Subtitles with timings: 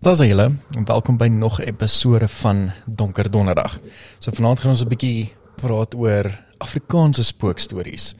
[0.00, 0.50] Daar's julle
[0.84, 3.80] welkom by nog 'n episode van Donker Donderdag.
[4.18, 8.14] So vanaand gaan ons 'n bietjie praat oor Afrikaanse spookstories.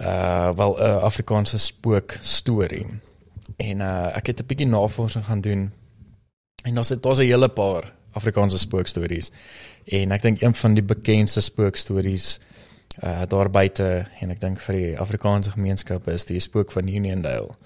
[0.00, 2.86] Uh wel 'n uh, Afrikaanse spook storie.
[3.56, 5.72] En uh ek het 'n bietjie navorsing gaan doen
[6.62, 9.30] en daar's daar's 'n hele paar Afrikaanse spookstories.
[9.84, 12.40] En ek dink een van die bekendste spookstories
[13.02, 17.56] uh daar buite en ek dink vir die Afrikaanse gemeenskap is die spook van Uniondale.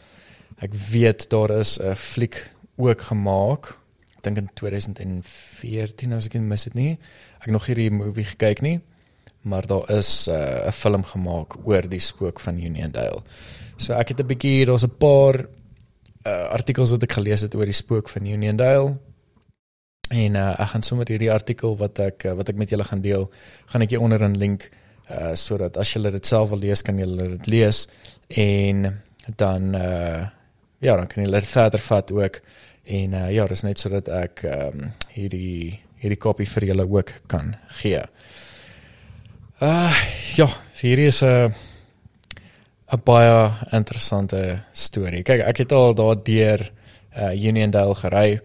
[0.56, 3.78] Ek weet daar is 'n fliek ook gemaak.
[4.16, 6.92] Ek dink in 2014 as ek nie mis dit nie.
[7.42, 8.80] Ek nog hierdie movie gekyk nie,
[9.42, 13.22] maar daar is 'n uh, film gemaak oor die spook van Uniondale.
[13.76, 15.46] So ek het 'n bietjie daar's 'n paar
[16.26, 18.96] uh, artikels wat ek gelees het oor die spook van Uniondale.
[20.10, 23.00] En uh, ek gaan sommer hierdie artikel wat ek uh, wat ek met julle gaan
[23.00, 23.30] deel,
[23.66, 24.70] gaan ek hier onder 'n link
[25.10, 27.88] uh sodat as julle dit self wil lees, kan julle dit lees
[28.28, 29.02] en
[29.36, 30.28] dan uh
[30.82, 32.40] ja, dan kan julle dit verder vat ook.
[32.84, 37.12] En uh, ja, dis net sodat ek ehm um, hierdie hierdie kopie vir julle ook
[37.30, 38.00] kan gee.
[39.62, 39.94] Uh
[40.34, 40.48] ja,
[40.80, 41.52] hierdie is 'n uh,
[42.92, 45.22] 'n baie interessante storie.
[45.22, 46.72] Kyk, ek het al daar deur
[47.16, 48.40] uh Uniondale gery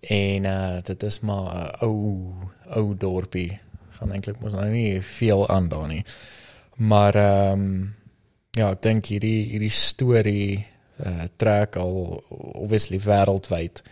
[0.00, 2.32] en uh dit is maar 'n ou
[2.76, 3.60] ou dorpie.
[3.98, 6.04] Van eintlik mos nou nie veel aan daar nie.
[6.76, 7.94] Maar ehm um,
[8.50, 10.66] ja, ek dink hierdie hierdie storie
[11.00, 12.22] uh trek al
[12.54, 13.82] obviously wêreldwyd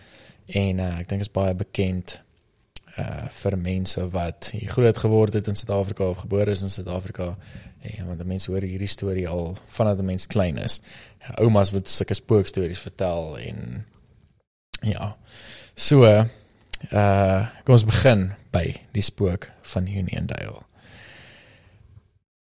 [0.46, 2.18] en uh, ek dink is baie bekend
[2.98, 7.36] uh vir mense wat hier groot geword het in Suid-Afrika of gebore is in Suid-Afrika
[7.80, 10.80] en want mense hoor hierdie storie al vanaf 'n mens klein is.
[11.38, 13.86] Oumas wat sulke spookstories vertel en
[14.82, 15.16] ja.
[15.74, 20.64] So uh kom ons begin by die spook van Uniondale.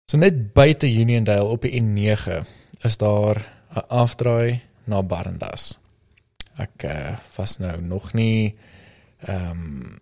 [0.06, 2.44] So net buite Uniondale op die N9
[2.83, 5.79] is daar 'n afdraai na Barandas.
[6.58, 8.57] Ek uh, was nou nog nie
[9.20, 9.98] ehm um,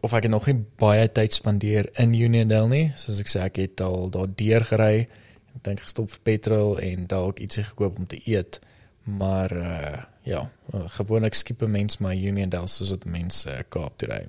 [0.00, 3.56] of ek het nog nie baie tyd spandeer in Uniondale nie, soos ek sê ek
[3.58, 5.08] het al daar deur gery.
[5.56, 8.60] Ek dink gestop vir petrol en dalk ietsie gekoop om te eet.
[9.06, 10.44] Maar uh, ja,
[10.98, 14.22] gewoonlik skiep 'n mens my Uniondale soos wat mense uh, Kaap toe ry.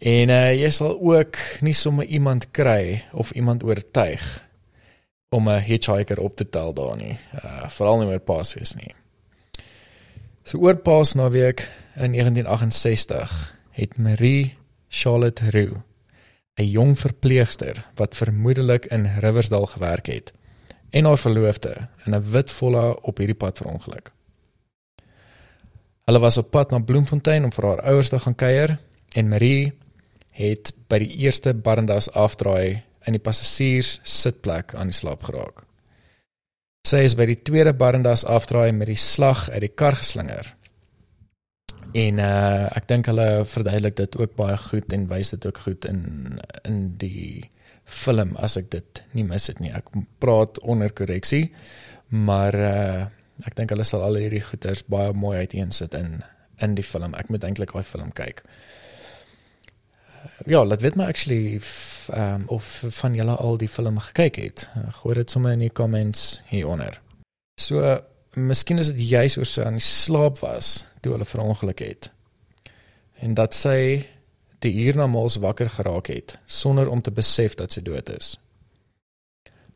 [0.00, 4.45] En uh, jy sal ook nie sommer iemand kry of iemand oortuig
[5.28, 7.18] om 'n hitchhiker op te tel daar nie.
[7.44, 8.94] Uh veral nie meer Paasfees nie.
[10.42, 14.54] So oor Paasnaweek in 1968 het Marie
[14.88, 15.82] Charlotte Roux,
[16.54, 20.32] 'n jong verpleegster wat vermoedelik in Riversdal gewerk het,
[20.90, 24.12] en haar verloofde in 'n wit volla op hierdie pad verongeluk.
[26.04, 28.78] Hulle was op pad na Bloemfontein om vir haar ouers te gaan kuier
[29.12, 29.72] en Marie
[30.30, 35.64] het by die eerste Barandas afdraai in die passasiers sitplek aan die slaap geraak.
[36.86, 40.52] Sy is by die tweede Barandas afdraai met die slag uit die kar geslinger.
[41.96, 45.86] En uh ek dink hulle verduidelik dit ook baie goed en wys dit ook goed
[45.90, 46.00] in
[46.68, 47.50] in die
[47.86, 49.72] film as ek dit nie mis het nie.
[49.74, 49.90] Ek
[50.22, 51.50] praat onder korreksie,
[52.10, 53.06] maar uh
[53.46, 56.20] ek dink hulle sal al hierdie goeters baie mooi uiteensit in
[56.62, 57.14] in die film.
[57.14, 58.42] Ek moet eintlik daai film kyk.
[60.46, 61.60] Ja, laat weet my actually
[62.14, 64.68] um, of van julle al die film gekyk het.
[65.00, 67.00] Gooi dit sommer in die comments hieronder.
[67.60, 67.96] So, uh,
[68.36, 72.10] miskien is dit juis oor sy aan die slaap was toe hulle verongeluk het.
[73.24, 74.06] En dat sy
[74.64, 78.34] die hiernamaals wakker geraak het sonder om te besef dat sy dood is.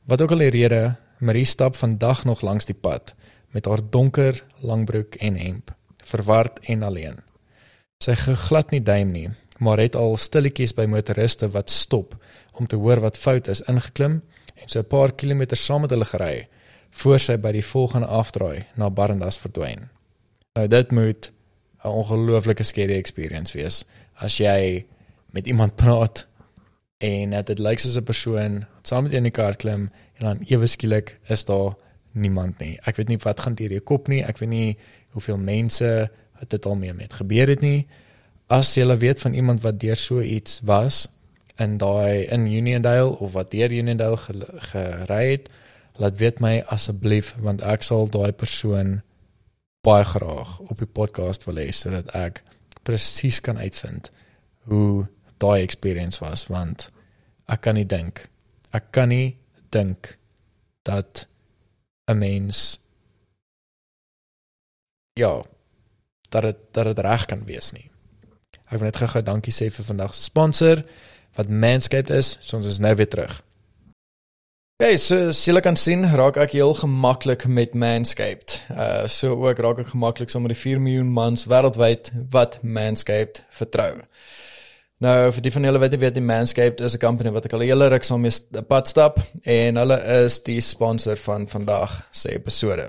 [0.04, 3.14] Wat ook al die rede, Marie stap vandag nog langs die pad
[3.50, 5.74] met haar donker langbroek en hemp,
[6.04, 7.18] verward en alleen.
[8.00, 9.28] Sy geglad nie duim nie,
[9.60, 12.14] maar het al stilletjies by motoriste wat stop
[12.56, 14.20] om te hoor wat fout is ingeklim
[14.54, 16.48] en so 'n paar kilometer saam met hulle gery
[16.90, 19.88] voor sy by die volgende afdraai na Barandas verdwyn.
[20.54, 21.32] Nou dit moet
[21.84, 24.84] 'n ongelooflike scary experience wees as jy
[25.30, 26.26] met iemand praat
[26.98, 30.26] en dit lyk soos 'n persoon wat saam met jou in die kar klim en
[30.26, 31.74] dan ewe skielik is daar
[32.12, 32.78] niemand nie.
[32.86, 34.22] Ek weet nie wat gaan deur jou kop nie.
[34.24, 34.76] Ek weet nie
[35.10, 36.10] hoeveel mense
[36.48, 37.86] dit al mee met gebeur het nie
[38.50, 41.06] as jy weet van iemand wat deur so iets was
[41.60, 45.48] in daai in Uniondale of wat deur Uniondale gery het,
[46.00, 49.00] laat weet my asseblief want ek sal daai persoon
[49.86, 52.42] baie graag op die podcast wil hê sodat ek
[52.86, 54.10] presies kan uitvind
[54.68, 55.06] hoe
[55.42, 56.88] daai experience was want
[57.46, 58.24] ek kan nie dink
[58.76, 59.36] ek kan nie
[59.70, 60.16] dink
[60.82, 61.26] dat
[62.10, 62.80] 'n mens
[65.20, 65.42] ja
[66.30, 67.88] dat dit dat dit reg kan wees nie
[68.70, 70.84] Ek wil net gou-gou dankie sê vir vandag se sponsor
[71.34, 72.36] wat Manscaped is.
[72.40, 73.40] So ons is nou weer terug.
[74.80, 78.62] Ja, so jy kan sien, raak ek heel gemaklik met Manscaped.
[78.72, 83.42] Uh so ook raak ek gemaklik saam met die 4 miljoen mans wêreldwyd wat Manscaped
[83.58, 83.98] vertrou.
[85.04, 87.62] Nou vir die van julle wat weet die Manscaped is 'n company wat ek al
[87.62, 92.32] 'n hele ruk saam mee pad stap en hulle is die sponsor van vandag se
[92.32, 92.88] episode.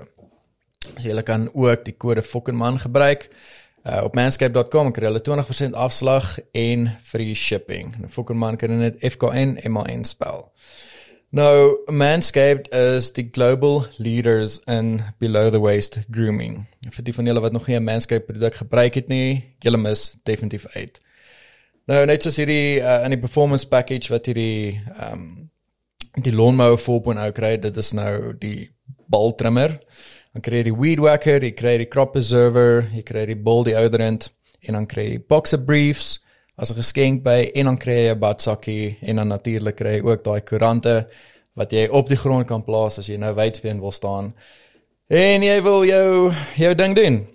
[0.96, 3.28] So julle kan ook die kode FOKKENMAN gebruik.
[3.82, 7.96] Uh, op manscaped.com kry hulle 20% afslag en free shipping.
[7.98, 10.52] Nou FOKKENMAN kan net FKN M A N spel.
[11.32, 16.66] Nou Manscaped is die global leaders in below the waist grooming.
[16.92, 20.18] Vir die van julle wat nog nie 'n Manscaped produk gebruik het nie, julle mis
[20.22, 21.00] definitief uit.
[21.86, 25.50] Nou net soos hierdie uh, in die performance package wat hierdie ehm um,
[26.22, 28.70] die lawnmower 4.0 kry, dit is nou die
[29.08, 29.80] bal trimmer
[30.32, 33.64] dan kry jy die weed whacker, jy kry die crop preserver, jy kry die ball
[33.64, 34.30] deodorant
[34.62, 36.20] en dan kry jy boxer briefs
[36.56, 40.02] as 'n geskenk by en dan kry jy 'n badsakkie en dan natuurlik kry jy
[40.02, 41.06] ook daai koerante
[41.54, 44.34] wat jy op die grond kan plaas as jy nou wydspeen wil staan.
[45.08, 47.26] En jy wil jou jou ding doen.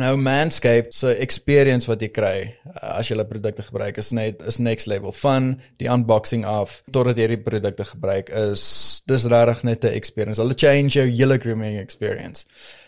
[0.00, 4.40] Nou Manscaped se experience wat jy kry uh, as jy hulle produkte gebruik is net
[4.48, 5.58] is next level fun.
[5.82, 8.64] Die unboxing af totdat jy die produkte gebruik is
[9.10, 10.40] dis regtig net 'n experience.
[10.40, 12.46] Hulle change jou hele grooming experience.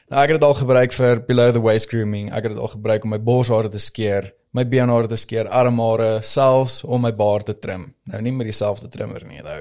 [0.09, 2.33] Nou ek het dit al gebruik vir below the waist grooming.
[2.33, 6.23] Ek het dit al gebruik om my borshare te skeer, my beenhare te skeer, armhare,
[6.23, 7.95] selfs om my baard te trim.
[8.09, 9.61] Nou nie met dieselfde trimmer nie, nou.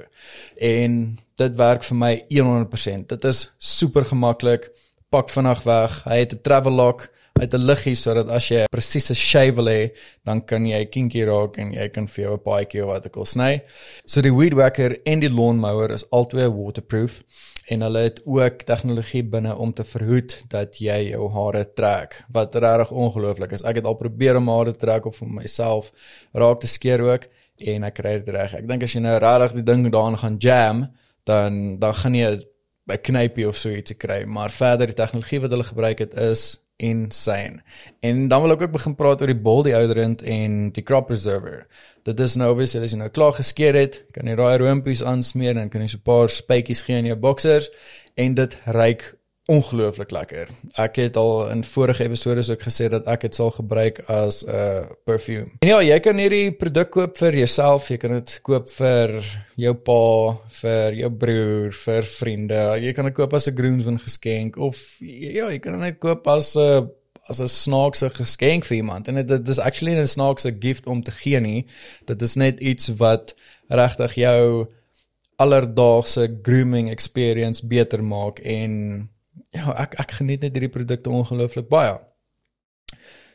[0.61, 3.07] En dit werk vir my 100%.
[3.07, 4.69] Dit is super gemaklik.
[5.09, 6.03] Pak vinnig weg.
[6.05, 7.09] Hy het 'n travel lock
[7.41, 9.91] uit 'n liggie sodat as jy 'n presiese shave wil hê,
[10.23, 13.15] dan kan jy kinkie raak en jy kan vir jou 'n paadjie of wat ek
[13.15, 13.63] wil sny.
[14.05, 17.23] So die weed whacker en die lawnmower is albei waterproof
[17.67, 22.55] en hulle het ook tegnologie binne om te verhoed dat jy jou hare trek wat
[22.55, 23.63] regtig ongelooflik is.
[23.63, 25.91] Ek het al probeer om hare te trek of vir myself
[26.33, 27.27] raak te skeer ook
[27.57, 28.53] en ek kry dit reg.
[28.53, 30.87] Ek dink as jy nou regtig die ding daarin gaan jam,
[31.25, 32.39] dan dan gaan jy
[32.89, 36.59] 'n knypie of so iets kry, maar verder die tegnologie wat hulle gebruik het is
[36.83, 37.63] insane.
[38.03, 41.65] En dan wil ek ook begin praat oor die bol deodorant en die crop preserver.
[42.03, 45.57] Dit is nou obviously as jy nou klaar geskeer het, kan jy daai roompies aansmeer
[45.57, 47.69] en kan jy so 'n paar spytjies gee in jou boksers
[48.15, 49.13] en dit ryk
[49.51, 50.49] ongelooflik lekker.
[50.79, 54.49] Ek het al in vorige episode ook gesê dat ek dit sal gebruik as 'n
[54.49, 55.51] uh, perfume.
[55.59, 59.23] En ja, jy kan hierdie produk koop vir jouself, jy kan dit koop vir
[59.55, 62.61] jou pa, vir jou broer, vir vriende.
[62.79, 66.55] Jy kan dit koop as 'n groomsman geskenk of ja, jy kan dit koop as
[66.55, 66.89] 'n
[67.29, 69.07] as 'n snaakse geskenk vir iemand.
[69.07, 71.65] En dit is actually 'n snaakse gift om te gee nie.
[72.05, 73.35] Dit is net iets wat
[73.67, 74.67] regtig jou
[75.35, 79.09] alledaagse grooming experience beter maak en
[79.53, 81.95] ja, ek ek geniet net hierdie produkte ongelooflik baie.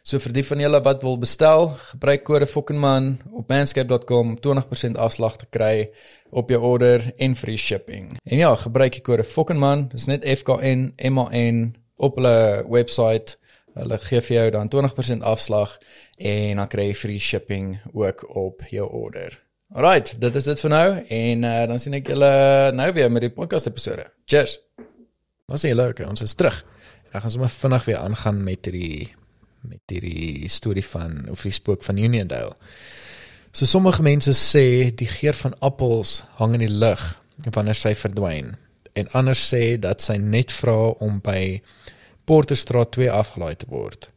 [0.08, 4.96] So vir die van julle wat wil bestel, gebruik kode FOKKENMAN op manscape.com om 20%
[4.96, 5.90] afslag te kry
[6.30, 8.14] op jou order en free shipping.
[8.24, 12.16] En ja, gebruik die kode FOKKENMAN, dis net F K N M A N op
[12.16, 13.36] hulle webwerf.
[13.78, 15.76] Hulle gee vir jou dan 20% afslag
[16.16, 19.36] en dan kry jy free shipping ook op jou order.
[19.74, 20.86] Alright, dit is dit vir nou
[21.20, 22.32] en uh, dan sien ek julle
[22.72, 24.08] nou weer met die podcast episode.
[24.24, 24.56] Cheers.
[25.48, 26.58] Was jy leuk, ons is terug.
[27.08, 29.14] Ek gaan sommer vinnig weer aangaan met hierdie
[29.64, 32.52] met hierdie storie van of die spook van Uniondale.
[33.56, 37.00] So sommige mense sê die geur van appels hang in die lug
[37.56, 38.52] wanneer sy verdwyn
[38.92, 41.62] en ander sê dat sy net vra om by
[42.28, 44.10] Porterstraat 2 afgelaai te word.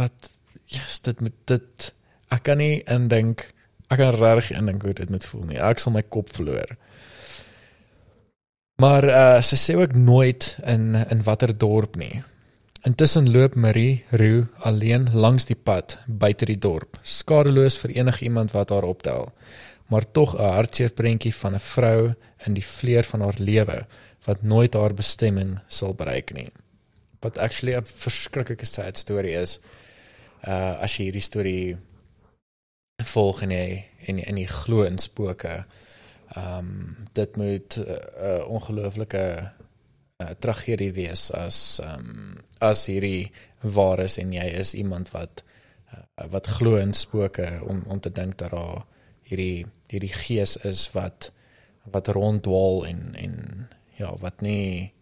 [0.00, 0.32] Wat
[0.72, 1.90] ja, yes, dit met dit
[2.32, 3.50] ek kan nie indink
[3.92, 5.60] ek kan reg indink hoe dit moet voel nie.
[5.60, 6.78] Ek sal my kop verloor.
[8.78, 12.22] Maar uh sy sê ook nooit in in watter dorp nie.
[12.86, 18.54] Intussen loop Marie Roo alleen langs die pad buite die dorp, skadeloos vir enige iemand
[18.54, 19.32] wat haar optel,
[19.90, 22.14] maar tog 'n hartseer prentjie van 'n vrou
[22.46, 23.86] in die vleur van haar lewe
[24.26, 26.50] wat nooit haar bestemming sal bereik nie.
[27.20, 29.58] Wat actually 'n verskriklike sad story is.
[30.46, 31.76] Uh as jy hierdie storie
[33.04, 35.64] volg en jy en jy, jy glo in spooke.
[36.36, 37.96] Ehm um, dit moet 'n uh,
[38.38, 39.52] uh, ongelooflike
[40.22, 45.42] uh, tragedie wees as ehm um, as hierdie waar is en jy is iemand wat
[45.94, 48.84] uh, wat glo in spooke om om te dink dat daar
[49.22, 51.32] hierdie hierdie gees is wat
[51.90, 53.34] wat ronddwaal en en
[53.96, 54.92] ja wat nie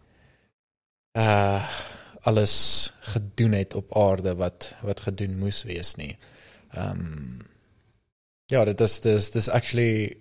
[1.17, 1.67] uh
[2.27, 6.17] alles gedoen het op aarde wat wat gedoen moes wees nie.
[6.71, 7.55] Ehm um,
[8.47, 10.17] ja, dit is dis dis actually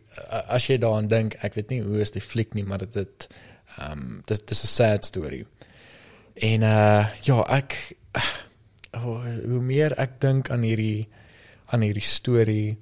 [0.50, 3.28] as jy daaraan dink, ek weet nie hoe is die fliek nie, maar dit
[3.76, 5.44] ehm um, dis dis 'n sad story.
[6.34, 7.76] En uh ja, ek
[8.98, 11.08] oh, hoe meer ek dink aan hierdie
[11.66, 12.76] aan hierdie storie,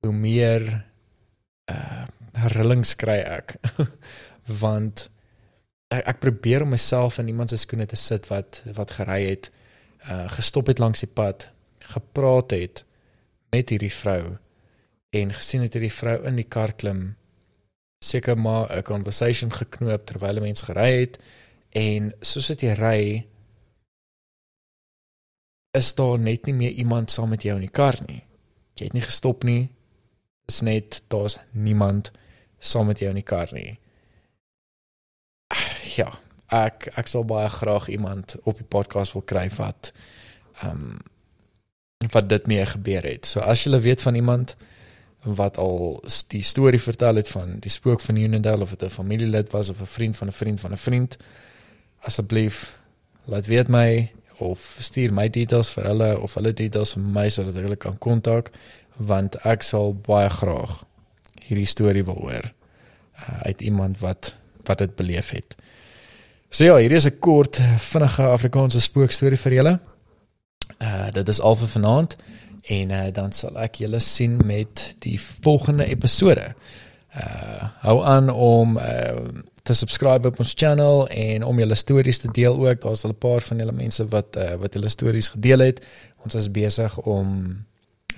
[0.00, 0.84] hoe meer
[1.70, 3.56] uh herillings kry ek.
[4.62, 5.08] want
[5.90, 9.50] ek, ek probeer om myself in iemand se skoene te sit wat wat gery het,
[10.08, 11.48] uh gestop het langs die pad,
[11.80, 12.84] gepraat het
[13.52, 14.38] met hierdie vrou
[15.14, 17.14] en gesien het hierdie vrou in die kar klim
[18.04, 21.18] seker maar 'n conversation geknoop terwyl 'n mens gery het
[21.72, 23.26] en soos dit ry
[25.74, 28.22] is daar net nie meer iemand saam met jou in die kar nie.
[28.78, 29.70] Jy het nie gestop nie.
[30.46, 32.10] Dis net daar's niemand
[32.58, 33.78] saam met jou in die kar nie.
[35.96, 36.12] Ja,
[36.48, 39.92] ek ek sal baie graag iemand op die podcast wil kry wat
[40.62, 41.02] ehm um,
[42.12, 43.26] wat dit mee gebeur het.
[43.26, 44.56] So as jy weet van iemand
[45.24, 49.50] wat al die storie vertel het van die spook van Unendale of dit 'n familielid
[49.50, 51.16] was of 'n vriend van 'n vriend van 'n vriend
[52.00, 52.78] asseblief
[53.24, 57.56] laat weet my of stuur my details vir hulle of hulle details vir my sodat
[57.56, 58.50] ek hulle kan kontak
[58.96, 60.84] want ek sal baie graag
[61.42, 65.54] hierdie storie wil hoor uh, uit iemand wat wat dit beleef het.
[66.48, 69.80] So ja, hier is 'n kort vinnige Afrikaanse spookstorie vir julle.
[70.78, 72.16] Uh dit is al vir vanaand
[72.64, 76.54] en uh, dan sal ek julle sien met die volgende episode.
[77.14, 82.28] Uh hou aan om uh te subscribe op ons channel en om julle stories te
[82.36, 82.80] deel ook.
[82.82, 85.86] Daar's al 'n paar van julle mense wat uh, wat hulle stories gedeel het.
[86.24, 87.28] Ons is besig om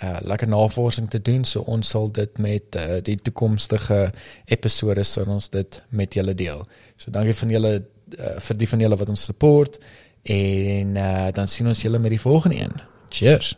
[0.03, 4.12] uh lekker navorsing te doen, so ons sal dit met uh, die toekomstige
[4.45, 6.67] episode sal ons dit met julle deel.
[6.97, 7.85] So dankie van julle
[8.19, 9.79] uh, vir die van julle wat ons support
[10.23, 12.75] en uh, dan sien ons julle met die volgende een.
[13.09, 13.57] Cheers.